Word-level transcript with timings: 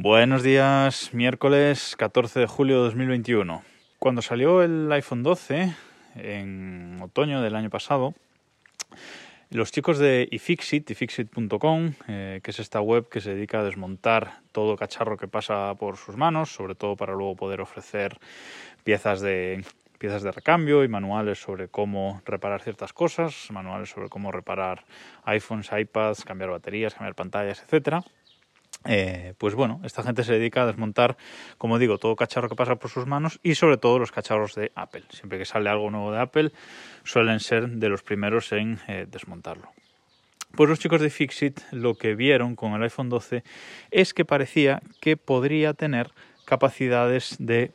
Buenos 0.00 0.44
días, 0.44 1.12
miércoles 1.12 1.96
14 1.96 2.38
de 2.38 2.46
julio 2.46 2.76
de 2.76 2.82
2021. 2.84 3.64
Cuando 3.98 4.22
salió 4.22 4.62
el 4.62 4.92
iPhone 4.92 5.24
12 5.24 5.74
en 6.14 7.00
otoño 7.02 7.42
del 7.42 7.56
año 7.56 7.68
pasado, 7.68 8.14
los 9.50 9.72
chicos 9.72 9.98
de 9.98 10.28
iFixit, 10.30 10.88
ifixit.com, 10.88 11.94
eh, 12.06 12.38
que 12.44 12.50
es 12.52 12.60
esta 12.60 12.80
web 12.80 13.08
que 13.08 13.20
se 13.20 13.34
dedica 13.34 13.58
a 13.58 13.64
desmontar 13.64 14.38
todo 14.52 14.76
cacharro 14.76 15.16
que 15.16 15.26
pasa 15.26 15.74
por 15.74 15.96
sus 15.96 16.16
manos, 16.16 16.50
sobre 16.54 16.76
todo 16.76 16.94
para 16.94 17.14
luego 17.14 17.34
poder 17.34 17.60
ofrecer 17.60 18.18
piezas 18.84 19.20
de 19.20 19.64
piezas 19.98 20.22
de 20.22 20.30
recambio 20.30 20.84
y 20.84 20.88
manuales 20.88 21.40
sobre 21.40 21.66
cómo 21.66 22.22
reparar 22.24 22.62
ciertas 22.62 22.92
cosas, 22.92 23.48
manuales 23.50 23.90
sobre 23.90 24.08
cómo 24.08 24.30
reparar 24.30 24.84
iPhones, 25.24 25.72
iPads, 25.72 26.24
cambiar 26.24 26.50
baterías, 26.50 26.94
cambiar 26.94 27.16
pantallas, 27.16 27.60
etcétera. 27.64 28.04
Eh, 28.84 29.34
pues 29.38 29.54
bueno, 29.54 29.80
esta 29.84 30.02
gente 30.02 30.24
se 30.24 30.34
dedica 30.34 30.62
a 30.62 30.66
desmontar, 30.66 31.16
como 31.58 31.78
digo, 31.78 31.98
todo 31.98 32.16
cacharro 32.16 32.48
que 32.48 32.54
pasa 32.54 32.76
por 32.76 32.90
sus 32.90 33.06
manos 33.06 33.40
y 33.42 33.54
sobre 33.54 33.76
todo 33.76 33.98
los 33.98 34.12
cacharros 34.12 34.54
de 34.54 34.72
Apple. 34.74 35.04
Siempre 35.10 35.38
que 35.38 35.44
sale 35.44 35.68
algo 35.68 35.90
nuevo 35.90 36.12
de 36.12 36.20
Apple, 36.20 36.52
suelen 37.04 37.40
ser 37.40 37.68
de 37.68 37.88
los 37.88 38.02
primeros 38.02 38.52
en 38.52 38.78
eh, 38.86 39.06
desmontarlo. 39.10 39.70
Pues 40.56 40.70
los 40.70 40.78
chicos 40.78 41.00
de 41.00 41.10
Fixit 41.10 41.60
lo 41.72 41.94
que 41.94 42.14
vieron 42.14 42.56
con 42.56 42.72
el 42.72 42.82
iPhone 42.82 43.10
12 43.10 43.44
es 43.90 44.14
que 44.14 44.24
parecía 44.24 44.80
que 45.00 45.16
podría 45.16 45.74
tener 45.74 46.10
capacidades 46.46 47.36
de 47.38 47.72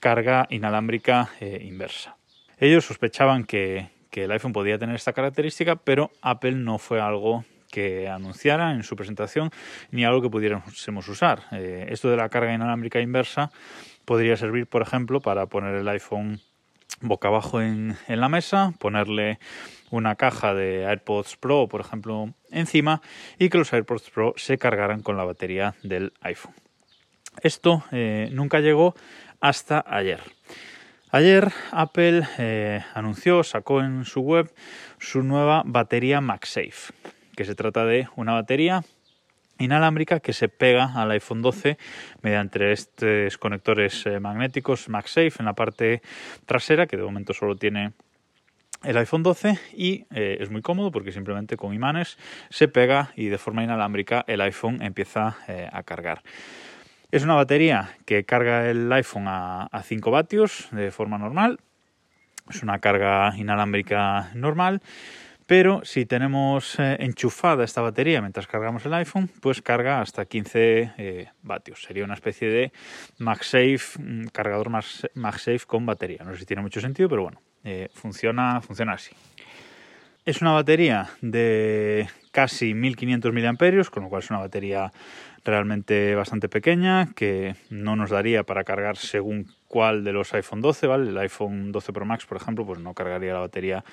carga 0.00 0.46
inalámbrica 0.50 1.30
eh, 1.40 1.62
inversa. 1.62 2.16
Ellos 2.58 2.86
sospechaban 2.86 3.44
que, 3.44 3.90
que 4.10 4.24
el 4.24 4.32
iPhone 4.32 4.52
podía 4.52 4.78
tener 4.78 4.94
esta 4.94 5.12
característica, 5.12 5.76
pero 5.76 6.10
Apple 6.22 6.52
no 6.52 6.78
fue 6.78 7.00
algo 7.00 7.44
que 7.74 8.08
anunciara 8.08 8.70
en 8.70 8.84
su 8.84 8.94
presentación 8.94 9.50
ni 9.90 10.04
algo 10.04 10.22
que 10.22 10.30
pudiéramos 10.30 11.08
usar. 11.08 11.42
Eh, 11.50 11.86
esto 11.88 12.08
de 12.08 12.16
la 12.16 12.28
carga 12.28 12.54
inalámbrica 12.54 13.00
inversa 13.00 13.50
podría 14.04 14.36
servir, 14.36 14.68
por 14.68 14.80
ejemplo, 14.80 15.20
para 15.20 15.46
poner 15.46 15.74
el 15.74 15.88
iPhone 15.88 16.40
boca 17.00 17.26
abajo 17.26 17.60
en, 17.60 17.96
la 18.06 18.28
mesa, 18.28 18.74
ponerle 18.78 19.40
una 19.90 20.14
caja 20.14 20.54
de 20.54 20.86
AirPods 20.86 21.36
Pro, 21.36 21.66
por 21.66 21.80
ejemplo, 21.80 22.32
encima 22.52 23.02
y 23.40 23.48
que 23.48 23.58
los 23.58 23.72
AirPods 23.72 24.10
Pro 24.10 24.34
se 24.36 24.56
cargaran 24.56 25.02
con 25.02 25.16
la 25.16 25.24
batería 25.24 25.74
del 25.82 26.12
iPhone. 26.20 26.54
Esto 27.42 27.82
eh, 27.90 28.28
nunca 28.30 28.60
llegó 28.60 28.94
hasta 29.40 29.84
ayer. 29.84 30.20
Ayer 31.10 31.50
Apple 31.72 32.22
eh, 32.38 32.84
anunció, 32.94 33.42
sacó 33.42 33.80
en 33.80 34.04
su 34.04 34.20
web 34.20 34.54
su 35.00 35.24
nueva 35.24 35.62
batería 35.66 36.20
MagSafe 36.20 36.92
que 37.36 37.44
se 37.44 37.54
trata 37.54 37.84
de 37.84 38.08
una 38.16 38.32
batería 38.32 38.82
inalámbrica 39.58 40.20
que 40.20 40.32
se 40.32 40.48
pega 40.48 40.92
al 40.94 41.10
iPhone 41.12 41.42
12 41.42 41.78
mediante 42.22 42.72
estos 42.72 43.38
conectores 43.38 44.06
eh, 44.06 44.20
magnéticos 44.20 44.88
MagSafe 44.88 45.34
en 45.38 45.44
la 45.44 45.52
parte 45.52 46.02
trasera, 46.46 46.86
que 46.86 46.96
de 46.96 47.02
momento 47.02 47.32
solo 47.34 47.56
tiene 47.56 47.92
el 48.82 48.96
iPhone 48.98 49.22
12 49.22 49.58
y 49.72 50.06
eh, 50.14 50.38
es 50.40 50.50
muy 50.50 50.60
cómodo 50.60 50.90
porque 50.90 51.12
simplemente 51.12 51.56
con 51.56 51.72
imanes 51.72 52.18
se 52.50 52.68
pega 52.68 53.12
y 53.16 53.28
de 53.28 53.38
forma 53.38 53.64
inalámbrica 53.64 54.24
el 54.26 54.40
iPhone 54.40 54.82
empieza 54.82 55.36
eh, 55.48 55.68
a 55.72 55.82
cargar. 55.82 56.22
Es 57.10 57.22
una 57.22 57.34
batería 57.34 57.96
que 58.06 58.24
carga 58.24 58.68
el 58.68 58.92
iPhone 58.92 59.28
a, 59.28 59.66
a 59.66 59.82
5 59.82 60.10
vatios 60.10 60.68
de 60.72 60.90
forma 60.90 61.16
normal. 61.16 61.60
Es 62.50 62.62
una 62.62 62.80
carga 62.80 63.32
inalámbrica 63.36 64.30
normal 64.34 64.82
pero 65.46 65.84
si 65.84 66.06
tenemos 66.06 66.78
eh, 66.78 66.96
enchufada 67.00 67.64
esta 67.64 67.82
batería 67.82 68.20
mientras 68.20 68.46
cargamos 68.46 68.86
el 68.86 68.94
iPhone, 68.94 69.28
pues 69.40 69.60
carga 69.60 70.00
hasta 70.00 70.24
15 70.24 70.92
eh, 70.96 71.28
vatios. 71.42 71.82
Sería 71.82 72.04
una 72.04 72.14
especie 72.14 72.48
de 72.48 72.72
MagSafe, 73.18 73.98
mm, 73.98 74.26
cargador 74.28 74.70
MagSafe 74.70 75.66
con 75.66 75.84
batería. 75.84 76.24
No 76.24 76.32
sé 76.32 76.40
si 76.40 76.46
tiene 76.46 76.62
mucho 76.62 76.80
sentido, 76.80 77.08
pero 77.08 77.22
bueno, 77.24 77.40
eh, 77.62 77.88
funciona, 77.92 78.60
funciona 78.62 78.92
así. 78.94 79.14
Es 80.24 80.40
una 80.40 80.52
batería 80.52 81.10
de 81.20 82.08
casi 82.32 82.72
1500 82.72 83.32
mAh, 83.32 83.84
con 83.90 84.04
lo 84.04 84.08
cual 84.08 84.22
es 84.22 84.30
una 84.30 84.38
batería 84.38 84.90
realmente 85.44 86.14
bastante 86.14 86.48
pequeña 86.48 87.12
que 87.14 87.56
no 87.68 87.96
nos 87.96 88.08
daría 88.08 88.44
para 88.44 88.64
cargar 88.64 88.96
según 88.96 89.52
cuál 89.74 90.04
de 90.04 90.12
los 90.12 90.32
iPhone 90.34 90.60
12, 90.60 90.86
¿vale? 90.86 91.10
El 91.10 91.18
iPhone 91.18 91.72
12 91.72 91.92
Pro 91.92 92.04
Max, 92.04 92.26
por 92.26 92.36
ejemplo, 92.36 92.64
pues 92.64 92.78
no 92.78 92.94
cargaría 92.94 93.32
la 93.32 93.40
batería 93.40 93.84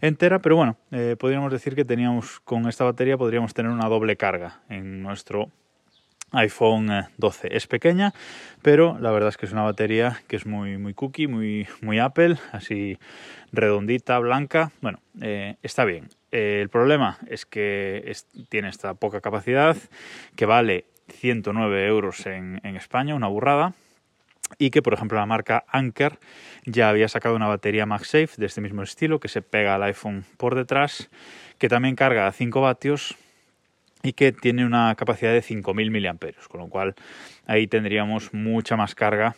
entera, 0.00 0.38
pero 0.38 0.54
bueno, 0.54 0.76
eh, 0.92 1.16
podríamos 1.18 1.50
decir 1.50 1.74
que 1.74 1.84
teníamos 1.84 2.38
con 2.38 2.68
esta 2.68 2.84
batería 2.84 3.18
podríamos 3.18 3.52
tener 3.52 3.72
una 3.72 3.88
doble 3.88 4.14
carga 4.14 4.60
en 4.68 5.02
nuestro 5.02 5.50
iPhone 6.30 6.88
12. 7.16 7.48
Eh, 7.48 7.56
es 7.56 7.66
pequeña, 7.66 8.14
pero 8.62 8.96
la 9.00 9.10
verdad 9.10 9.30
es 9.30 9.36
que 9.36 9.46
es 9.46 9.52
una 9.52 9.62
batería 9.62 10.22
que 10.28 10.36
es 10.36 10.46
muy, 10.46 10.78
muy 10.78 10.94
cookie, 10.94 11.26
muy, 11.26 11.66
muy 11.80 11.98
Apple, 11.98 12.36
así 12.52 12.96
redondita, 13.50 14.20
blanca. 14.20 14.70
Bueno, 14.80 15.00
eh, 15.20 15.56
está 15.64 15.84
bien. 15.84 16.10
El 16.30 16.68
problema 16.68 17.18
es 17.26 17.44
que 17.44 18.14
tiene 18.50 18.68
esta 18.68 18.94
poca 18.94 19.20
capacidad, 19.20 19.76
que 20.36 20.46
vale 20.46 20.84
109 21.08 21.88
euros 21.88 22.24
en 22.24 22.60
España, 22.62 23.16
una 23.16 23.26
burrada 23.26 23.74
y 24.56 24.70
que 24.70 24.82
por 24.82 24.94
ejemplo 24.94 25.18
la 25.18 25.26
marca 25.26 25.64
Anker 25.68 26.18
ya 26.64 26.88
había 26.88 27.08
sacado 27.08 27.36
una 27.36 27.46
batería 27.46 27.86
MagSafe 27.86 28.30
de 28.36 28.46
este 28.46 28.60
mismo 28.60 28.82
estilo 28.82 29.20
que 29.20 29.28
se 29.28 29.42
pega 29.42 29.74
al 29.74 29.82
iPhone 29.82 30.24
por 30.36 30.54
detrás, 30.54 31.10
que 31.58 31.68
también 31.68 31.96
carga 31.96 32.26
a 32.26 32.32
5 32.32 32.60
vatios 32.60 33.16
y 34.02 34.12
que 34.12 34.32
tiene 34.32 34.64
una 34.64 34.94
capacidad 34.94 35.32
de 35.32 35.42
5.000 35.42 36.12
mAh, 36.12 36.48
con 36.48 36.60
lo 36.60 36.68
cual 36.68 36.94
ahí 37.46 37.66
tendríamos 37.66 38.32
mucha 38.32 38.76
más 38.76 38.94
carga, 38.94 39.34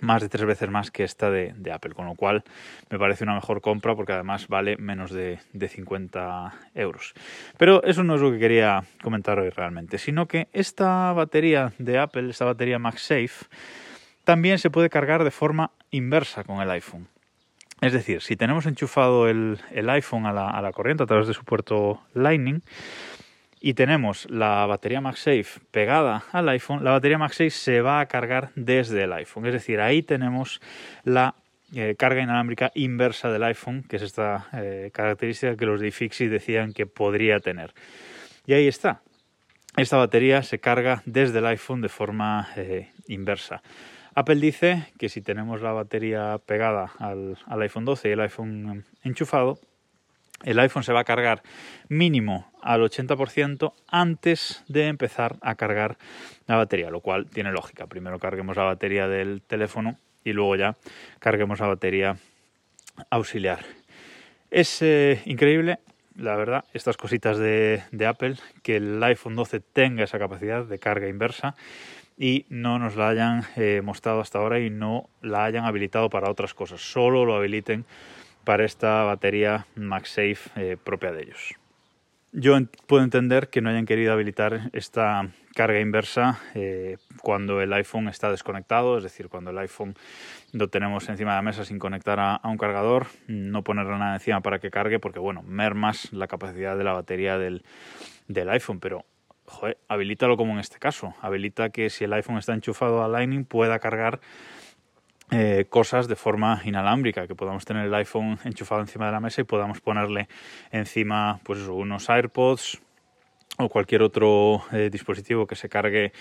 más 0.00 0.22
de 0.22 0.28
tres 0.28 0.46
veces 0.46 0.70
más 0.70 0.90
que 0.90 1.04
esta 1.04 1.30
de, 1.30 1.54
Apple, 1.72 1.94
con 1.94 2.06
lo 2.06 2.14
cual 2.14 2.42
me 2.88 2.98
parece 2.98 3.24
una 3.24 3.34
mejor 3.34 3.60
compra 3.60 3.94
porque 3.94 4.12
además 4.12 4.48
vale 4.48 4.76
menos 4.76 5.10
de, 5.10 5.38
de 5.52 5.68
50 5.68 6.54
euros. 6.74 7.14
Pero 7.58 7.82
eso 7.84 8.02
no 8.02 8.14
es 8.14 8.20
lo 8.20 8.32
que 8.32 8.38
quería 8.38 8.84
comentar 9.02 9.38
hoy 9.38 9.50
realmente, 9.50 9.98
sino 9.98 10.26
que 10.26 10.48
esta 10.52 11.12
batería 11.12 11.72
de 11.78 11.98
Apple, 11.98 12.30
esta 12.30 12.46
batería 12.46 12.78
MagSafe, 12.78 13.46
también 14.30 14.60
se 14.60 14.70
puede 14.70 14.90
cargar 14.90 15.24
de 15.24 15.32
forma 15.32 15.72
inversa 15.90 16.44
con 16.44 16.60
el 16.60 16.70
iPhone. 16.70 17.08
Es 17.80 17.92
decir, 17.92 18.22
si 18.22 18.36
tenemos 18.36 18.64
enchufado 18.64 19.28
el, 19.28 19.58
iPhone 19.88 20.24
a 20.24 20.32
la, 20.32 20.70
corriente 20.70 21.02
a 21.02 21.06
través 21.06 21.26
de 21.26 21.34
su 21.34 21.44
puerto 21.44 22.00
Lightning, 22.14 22.62
y 23.60 23.74
tenemos 23.74 24.30
la 24.30 24.64
batería 24.66 25.00
MagSafe 25.00 25.58
pegada 25.72 26.22
al 26.30 26.48
iPhone, 26.48 26.84
la 26.84 26.92
batería 26.92 27.18
MagSafe 27.18 27.50
se 27.50 27.80
va 27.80 27.98
a 27.98 28.06
cargar 28.06 28.52
desde 28.54 29.02
el 29.02 29.12
iPhone. 29.14 29.46
Es 29.46 29.52
decir, 29.52 29.80
ahí 29.80 30.04
tenemos 30.04 30.60
la 31.02 31.34
eh, 31.74 31.96
carga 31.98 32.22
inalámbrica 32.22 32.70
inversa 32.76 33.32
del 33.32 33.42
iPhone, 33.42 33.82
que 33.82 33.96
es 33.96 34.02
esta 34.02 34.46
eh, 34.52 34.92
característica 34.94 35.56
que 35.56 35.66
los 35.66 35.80
de 35.80 35.88
iFixit 35.88 36.30
decían 36.30 36.72
que 36.72 36.86
podría 36.86 37.40
tener. 37.40 37.74
Y 38.46 38.52
ahí 38.52 38.68
está. 38.68 39.02
Esta 39.76 39.96
batería 39.96 40.44
se 40.44 40.60
carga 40.60 41.02
desde 41.04 41.40
el 41.40 41.46
iPhone 41.46 41.80
de 41.80 41.88
forma 41.88 42.48
eh, 42.54 42.90
inversa. 43.08 43.60
Apple 44.14 44.36
dice 44.36 44.86
que 44.98 45.08
si 45.08 45.20
tenemos 45.20 45.62
la 45.62 45.72
batería 45.72 46.38
pegada 46.44 46.92
al, 46.98 47.36
iPhone 47.46 47.84
12 47.84 48.08
y 48.08 48.12
el 48.12 48.20
iPhone 48.20 48.84
enchufado, 49.02 49.58
el 50.42 50.58
iPhone 50.58 50.82
se 50.82 50.92
va 50.92 51.00
a 51.00 51.04
cargar 51.04 51.42
mínimo 51.88 52.50
al 52.62 52.80
80% 52.80 53.72
antes 53.88 54.64
de 54.68 54.88
empezar 54.88 55.36
a 55.42 55.54
cargar 55.54 55.98
la 56.46 56.56
batería, 56.56 56.90
lo 56.90 57.00
cual 57.00 57.26
tiene 57.26 57.52
lógica. 57.52 57.86
Primero 57.86 58.18
carguemos 58.18 58.56
la 58.56 58.64
batería 58.64 59.06
del 59.06 59.42
teléfono 59.42 59.96
y 60.24 60.32
luego 60.32 60.56
ya 60.56 60.76
carguemos 61.18 61.60
la 61.60 61.68
batería 61.68 62.16
auxiliar. 63.10 63.64
Es 64.50 64.82
eh, 64.82 65.22
increíble, 65.26 65.78
la 66.16 66.36
verdad, 66.36 66.64
estas 66.72 66.96
cositas 66.96 67.38
de, 67.38 67.82
de 67.92 68.06
Apple, 68.06 68.36
que 68.62 68.76
el 68.76 69.02
iPhone 69.02 69.36
12 69.36 69.60
tenga 69.60 70.04
esa 70.04 70.18
capacidad 70.18 70.64
de 70.64 70.78
carga 70.78 71.08
inversa 71.08 71.54
y 72.18 72.46
no 72.48 72.78
nos 72.78 72.96
la 72.96 73.08
hayan 73.08 73.44
eh, 73.56 73.80
mostrado 73.82 74.20
hasta 74.20 74.38
ahora 74.38 74.60
y 74.60 74.70
no 74.70 75.08
la 75.22 75.44
hayan 75.44 75.64
habilitado 75.64 76.10
para 76.10 76.30
otras 76.30 76.54
cosas. 76.54 76.80
Solo 76.80 77.24
lo 77.24 77.34
habiliten 77.34 77.84
para 78.44 78.64
esta 78.64 79.04
batería 79.04 79.66
MagSafe 79.74 80.38
eh, 80.56 80.76
propia 80.82 81.12
de 81.12 81.22
ellos. 81.22 81.54
Yo 82.32 82.56
puedo 82.86 83.02
entender 83.02 83.48
que 83.48 83.60
no 83.60 83.70
hayan 83.70 83.86
querido 83.86 84.12
habilitar 84.12 84.70
esta 84.72 85.30
carga 85.56 85.80
inversa 85.80 86.38
eh, 86.54 86.96
cuando 87.22 87.60
el 87.60 87.72
iPhone 87.72 88.06
está 88.06 88.30
desconectado, 88.30 88.98
es 88.98 89.02
decir, 89.02 89.28
cuando 89.28 89.50
el 89.50 89.58
iPhone 89.58 89.96
lo 90.52 90.68
tenemos 90.68 91.08
encima 91.08 91.32
de 91.32 91.38
la 91.38 91.42
mesa 91.42 91.64
sin 91.64 91.80
conectar 91.80 92.20
a, 92.20 92.40
un 92.44 92.56
cargador, 92.56 93.08
no 93.26 93.64
ponerle 93.64 93.98
nada 93.98 94.14
encima 94.14 94.42
para 94.42 94.60
que 94.60 94.70
cargue, 94.70 95.00
porque 95.00 95.18
bueno, 95.18 95.42
mermas 95.42 96.12
la 96.12 96.28
capacidad 96.28 96.76
de 96.76 96.84
la 96.84 96.92
batería 96.92 97.36
del, 97.36 97.64
del 98.28 98.48
iPhone, 98.50 98.78
pero 98.78 99.04
joder, 99.50 99.78
habilítalo 99.88 100.36
como 100.36 100.52
en 100.52 100.60
este 100.60 100.78
caso, 100.78 101.14
habilita 101.20 101.70
que 101.70 101.90
si 101.90 102.04
el 102.04 102.12
iPhone 102.12 102.38
está 102.38 102.54
enchufado 102.54 103.02
a 103.02 103.08
Lightning 103.08 103.44
pueda 103.44 103.78
cargar 103.78 104.20
eh, 105.32 105.66
cosas 105.68 106.08
de 106.08 106.16
forma 106.16 106.60
inalámbrica, 106.64 107.26
que 107.26 107.34
podamos 107.34 107.64
tener 107.64 107.86
el 107.86 107.94
iPhone 107.94 108.38
enchufado 108.44 108.80
encima 108.80 109.06
de 109.06 109.12
la 109.12 109.20
mesa 109.20 109.40
y 109.40 109.44
podamos 109.44 109.80
ponerle 109.80 110.28
encima 110.72 111.40
pues 111.44 111.60
unos 111.60 112.08
AirPods 112.08 112.80
o 113.58 113.68
cualquier 113.68 114.02
otro 114.02 114.62
eh, 114.72 114.88
dispositivo 114.90 115.46
que 115.46 115.54
se 115.54 115.68
cargue 115.68 116.12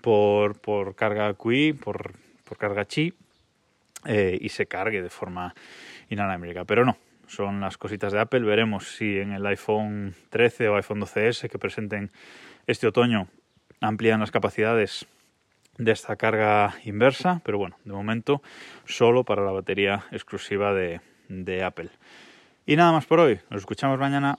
por, 0.00 0.60
por 0.60 0.94
carga 0.94 1.34
QI, 1.34 1.72
por, 1.72 2.12
por 2.44 2.56
carga 2.56 2.84
Qi, 2.84 3.14
eh, 4.06 4.38
y 4.40 4.48
se 4.50 4.66
cargue 4.66 5.02
de 5.02 5.10
forma 5.10 5.54
inalámbrica. 6.08 6.64
Pero 6.64 6.84
no, 6.84 6.96
son 7.26 7.60
las 7.60 7.78
cositas 7.78 8.12
de 8.12 8.20
Apple. 8.20 8.40
Veremos 8.40 8.96
si 8.96 9.18
en 9.18 9.32
el 9.32 9.44
iPhone 9.46 10.14
13 10.30 10.68
o 10.68 10.76
iPhone 10.76 11.00
12S 11.00 11.48
que 11.48 11.58
presenten 11.58 12.10
este 12.66 12.86
otoño 12.86 13.28
amplían 13.80 14.20
las 14.20 14.30
capacidades 14.30 15.06
de 15.78 15.92
esta 15.92 16.16
carga 16.16 16.74
inversa, 16.84 17.40
pero 17.44 17.58
bueno, 17.58 17.76
de 17.84 17.92
momento 17.92 18.42
solo 18.84 19.24
para 19.24 19.44
la 19.44 19.50
batería 19.50 20.04
exclusiva 20.12 20.72
de, 20.72 21.00
de 21.28 21.64
Apple. 21.64 21.90
Y 22.66 22.76
nada 22.76 22.92
más 22.92 23.06
por 23.06 23.20
hoy, 23.20 23.40
nos 23.50 23.60
escuchamos 23.60 23.98
mañana. 23.98 24.38